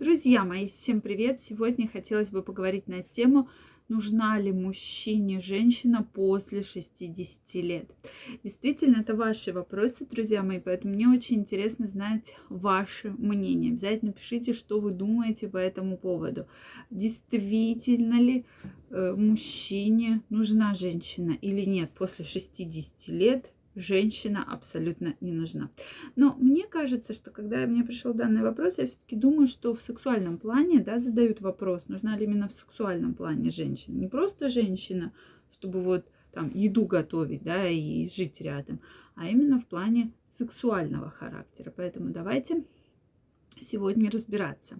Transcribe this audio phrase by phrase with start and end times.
[0.00, 1.42] Друзья мои, всем привет!
[1.42, 3.50] Сегодня хотелось бы поговорить на тему,
[3.90, 7.90] нужна ли мужчине женщина после 60 лет.
[8.42, 13.72] Действительно, это ваши вопросы, друзья мои, поэтому мне очень интересно знать ваше мнение.
[13.72, 16.46] Обязательно пишите, что вы думаете по этому поводу.
[16.88, 18.46] Действительно ли
[18.88, 25.70] э, мужчине нужна женщина или нет после 60 лет женщина абсолютно не нужна.
[26.16, 30.38] Но мне кажется, что когда мне пришел данный вопрос, я все-таки думаю, что в сексуальном
[30.38, 33.96] плане, да, задают вопрос, нужна ли именно в сексуальном плане женщина.
[33.96, 35.12] Не просто женщина,
[35.52, 38.80] чтобы вот там еду готовить, да, и жить рядом,
[39.14, 41.72] а именно в плане сексуального характера.
[41.76, 42.64] Поэтому давайте
[43.60, 44.78] сегодня разбираться.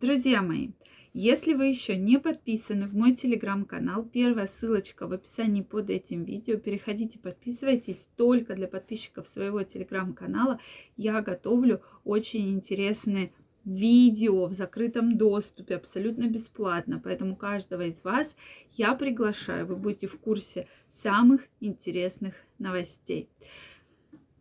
[0.00, 0.70] Друзья мои,
[1.12, 6.58] если вы еще не подписаны в мой телеграм-канал, первая ссылочка в описании под этим видео.
[6.58, 10.60] Переходите, подписывайтесь только для подписчиков своего телеграм-канала.
[10.96, 13.32] Я готовлю очень интересные
[13.64, 17.00] видео в закрытом доступе абсолютно бесплатно.
[17.02, 18.36] Поэтому каждого из вас
[18.72, 19.66] я приглашаю.
[19.66, 23.28] Вы будете в курсе самых интересных новостей.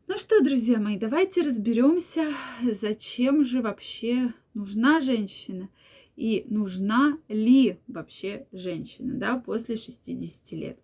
[0.08, 2.32] Ну что, друзья мои, давайте разберемся,
[2.62, 5.70] зачем же вообще нужна женщина
[6.18, 10.80] и нужна ли вообще женщина да, после 60 лет.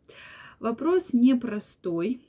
[0.60, 2.22] Вопрос непростой.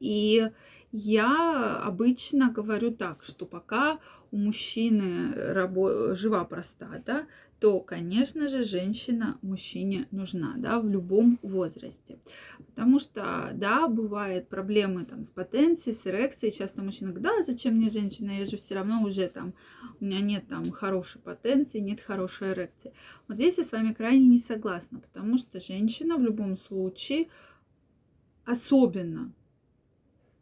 [0.00, 0.50] И
[0.96, 3.98] я обычно говорю так, что пока
[4.30, 7.26] у мужчины рабо- жива простата,
[7.58, 12.20] то, конечно же, женщина мужчине нужна, да, в любом возрасте.
[12.68, 16.52] Потому что, да, бывают проблемы там с потенцией, с эрекцией.
[16.52, 19.52] Часто мужчина говорит, да, зачем мне женщина, я же все равно уже там,
[19.98, 22.92] у меня нет там хорошей потенции, нет хорошей эрекции.
[23.26, 27.30] Вот здесь я с вами крайне не согласна, потому что женщина в любом случае,
[28.44, 29.32] особенно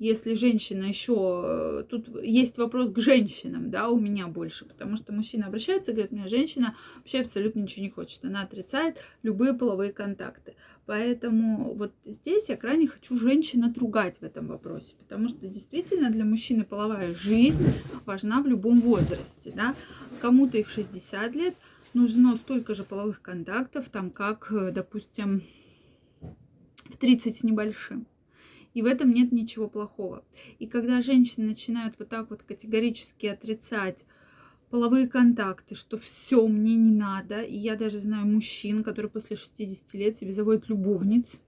[0.03, 1.43] если женщина еще...
[1.45, 5.95] Э, тут есть вопрос к женщинам, да, у меня больше, потому что мужчина обращается и
[5.95, 8.25] говорит, мне женщина вообще абсолютно ничего не хочет.
[8.25, 10.57] Она отрицает любые половые контакты.
[10.87, 16.25] Поэтому вот здесь я крайне хочу женщин отругать в этом вопросе, потому что действительно для
[16.25, 17.65] мужчины половая жизнь
[18.05, 19.77] важна в любом возрасте, да.
[20.21, 21.55] Кому-то и в 60 лет
[21.95, 25.43] нужно столько же половых контактов, там, как, э, допустим,
[26.21, 28.07] в 30 с небольшим.
[28.75, 30.25] И в этом нет ничего плохого.
[30.59, 33.99] И когда женщины начинают вот так вот категорически отрицать
[34.73, 37.43] половые контакты, что все мне не надо.
[37.43, 41.41] И я даже знаю мужчин, которые после 60 лет себе заводят любовниц,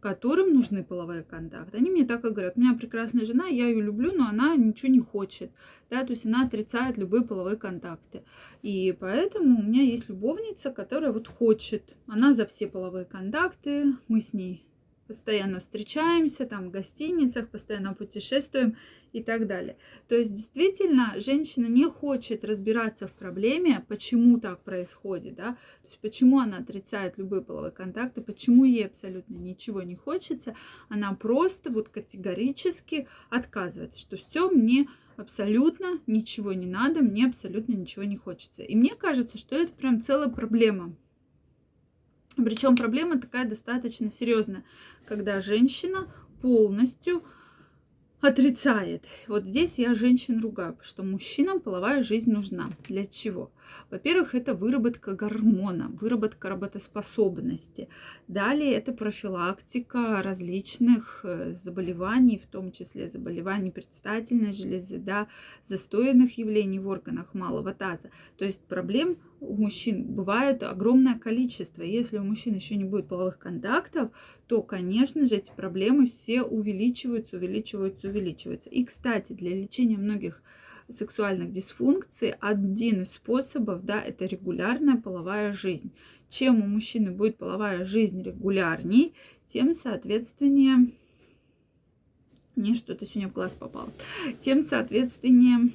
[0.00, 1.76] которым нужны половые контакты.
[1.76, 4.90] Они мне так и говорят, у меня прекрасная жена, я ее люблю, но она ничего
[4.90, 5.50] не хочет.
[5.90, 8.22] Да, то есть она отрицает любые половые контакты.
[8.62, 11.94] И поэтому у меня есть любовница, которая вот хочет.
[12.06, 14.64] Она за все половые контакты, мы с ней
[15.10, 18.76] постоянно встречаемся, там в гостиницах, постоянно путешествуем
[19.12, 19.76] и так далее.
[20.06, 25.98] То есть действительно женщина не хочет разбираться в проблеме, почему так происходит, да, то есть
[25.98, 30.54] почему она отрицает любые половые контакты, почему ей абсолютно ничего не хочется,
[30.88, 38.04] она просто вот категорически отказывается, что все мне абсолютно ничего не надо, мне абсолютно ничего
[38.04, 38.62] не хочется.
[38.62, 40.94] И мне кажется, что это прям целая проблема
[42.36, 44.64] причем проблема такая достаточно серьезная,
[45.06, 47.24] когда женщина полностью
[48.20, 49.04] отрицает.
[49.28, 52.70] Вот здесь я женщин ругаю, что мужчинам половая жизнь нужна.
[52.88, 53.50] Для чего?
[53.90, 57.88] Во-первых, это выработка гормона, выработка работоспособности.
[58.28, 65.28] Далее это профилактика различных э, заболеваний, в том числе заболеваний предстательной железы, да,
[65.64, 68.10] застойных явлений в органах малого таза.
[68.36, 71.82] То есть проблем у мужчин бывает огромное количество.
[71.82, 74.10] Если у мужчин еще не будет половых контактов,
[74.50, 78.68] то, конечно же, эти проблемы все увеличиваются, увеличиваются, увеличиваются.
[78.68, 80.42] И, кстати, для лечения многих
[80.88, 85.92] сексуальных дисфункций один из способов, да, это регулярная половая жизнь.
[86.28, 89.14] Чем у мужчины будет половая жизнь регулярней,
[89.46, 90.84] тем, соответственно,
[92.56, 93.92] мне что-то сегодня в глаз попало,
[94.40, 95.70] тем, соответственно,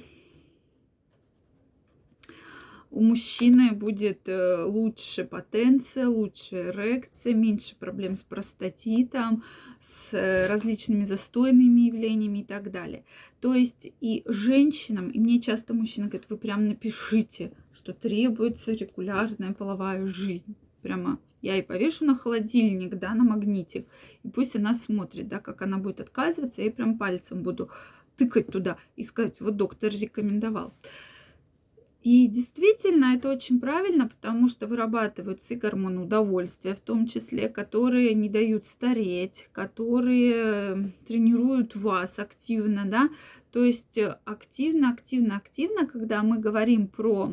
[2.90, 9.42] у мужчины будет э, лучше потенция, лучше эрекция, меньше проблем с простатитом,
[9.80, 13.04] с э, различными застойными явлениями и так далее.
[13.40, 19.52] То есть и женщинам, и мне часто мужчины говорят, вы прям напишите, что требуется регулярная
[19.52, 20.56] половая жизнь.
[20.82, 23.86] Прямо я и повешу на холодильник, да, на магнитик,
[24.22, 27.70] и пусть она смотрит, да, как она будет отказываться, я прям пальцем буду
[28.16, 30.74] тыкать туда и сказать, вот доктор рекомендовал.
[32.06, 38.14] И действительно, это очень правильно, потому что вырабатываются и гормоны удовольствия, в том числе, которые
[38.14, 43.10] не дают стареть, которые тренируют вас активно, да.
[43.50, 47.32] То есть активно, активно, активно, когда мы говорим про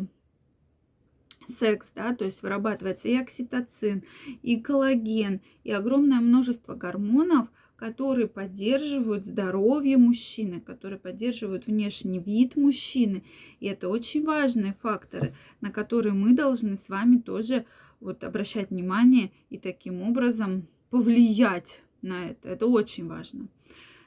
[1.47, 4.01] секс, да, то есть вырабатывается и окситоцин,
[4.41, 7.47] и коллаген, и огромное множество гормонов,
[7.83, 13.25] которые поддерживают здоровье мужчины, которые поддерживают внешний вид мужчины.
[13.59, 17.65] И это очень важные факторы, на которые мы должны с вами тоже
[17.99, 22.47] вот обращать внимание и таким образом повлиять на это.
[22.47, 23.49] Это очень важно.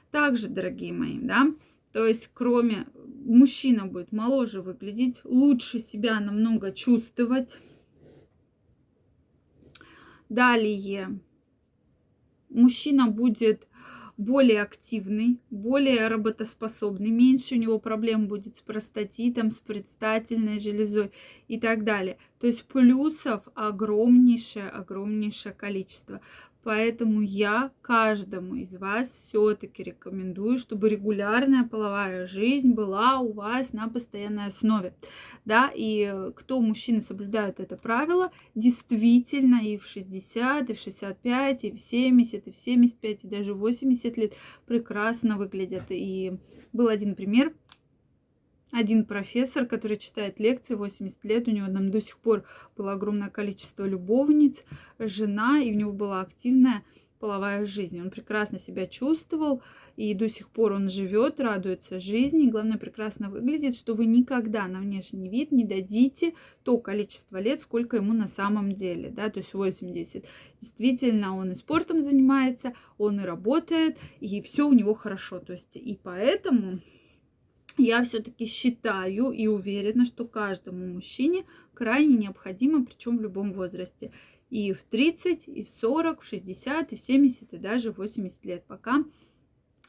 [0.09, 1.45] Также, дорогие мои, да,
[1.91, 2.87] то есть кроме
[3.25, 7.59] мужчина будет моложе выглядеть, лучше себя намного чувствовать.
[10.29, 11.19] Далее
[12.57, 13.67] мужчина будет
[14.17, 21.11] более активный, более работоспособный, меньше у него проблем будет с простатитом, с предстательной железой
[21.47, 22.17] и так далее.
[22.39, 26.19] То есть плюсов огромнейшее, огромнейшее количество.
[26.67, 33.87] Поэтому я каждому из вас все-таки рекомендую, чтобы регулярная половая жизнь была у вас на
[33.87, 34.93] постоянной основе.
[35.45, 41.71] Да, и кто мужчины соблюдают это правило, действительно и в 60, и в 65, и
[41.71, 44.33] в 70, и в 75, и даже в 80 лет
[44.65, 45.85] прекрасно выглядят.
[45.87, 46.37] И
[46.73, 47.53] был один пример,
[48.71, 52.43] один профессор, который читает лекции 80 лет, у него там до сих пор
[52.75, 54.63] было огромное количество любовниц,
[54.99, 56.83] жена, и у него была активная
[57.19, 57.99] половая жизнь.
[57.99, 59.63] Он прекрасно себя чувствовал,
[59.95, 64.67] и до сих пор он живет, радуется жизни, и главное, прекрасно выглядит, что вы никогда
[64.67, 66.33] на внешний вид не дадите
[66.63, 70.25] то количество лет, сколько ему на самом деле, да, то есть 80.
[70.61, 75.75] Действительно, он и спортом занимается, он и работает, и все у него хорошо, то есть
[75.75, 76.79] и поэтому
[77.77, 84.11] я все-таки считаю и уверена, что каждому мужчине крайне необходимо, причем в любом возрасте.
[84.49, 88.45] И в 30, и в 40, в 60, и в 70, и даже в 80
[88.45, 89.03] лет, пока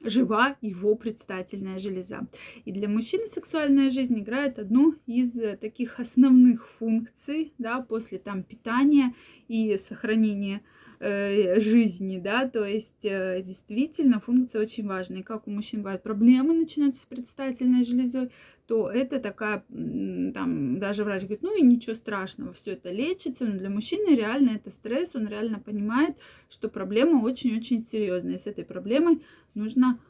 [0.01, 2.27] жива его предстательная железа.
[2.65, 9.15] И для мужчины сексуальная жизнь играет одну из таких основных функций, да, после там питания
[9.49, 10.65] и сохранения Э,
[11.01, 15.21] жизни, да, то есть э, действительно функция очень важная.
[15.21, 18.31] И как у мужчин бывают проблемы начинаются с предстательной железой,
[18.67, 23.57] то это такая, там, даже врач говорит, ну и ничего страшного, все это лечится, но
[23.57, 26.17] для мужчины реально это стресс, он реально понимает,
[26.51, 28.35] что проблема очень-очень серьезная.
[28.35, 29.23] И с этой проблемой
[29.55, 30.01] нужно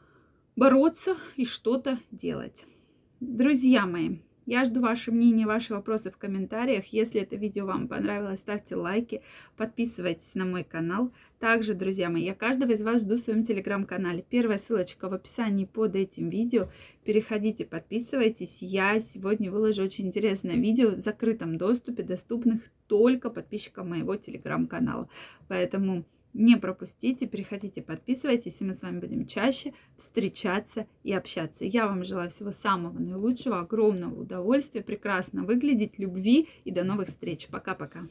[0.55, 2.65] бороться и что-то делать.
[3.19, 4.17] Друзья мои,
[4.49, 6.87] я жду ваше мнение, ваши вопросы в комментариях.
[6.87, 9.21] Если это видео вам понравилось, ставьте лайки,
[9.57, 11.11] подписывайтесь на мой канал.
[11.37, 14.25] Также, друзья мои, я каждого из вас жду в своем телеграм-канале.
[14.27, 16.67] Первая ссылочка в описании под этим видео.
[17.03, 18.57] Переходите, подписывайтесь.
[18.59, 25.07] Я сегодня выложу очень интересное видео в закрытом доступе, доступных только подписчикам моего телеграм-канала.
[25.47, 31.65] Поэтому не пропустите, переходите, подписывайтесь, и мы с вами будем чаще встречаться и общаться.
[31.65, 37.47] Я вам желаю всего самого наилучшего, огромного удовольствия, прекрасно выглядеть, любви и до новых встреч.
[37.47, 38.07] Пока-пока.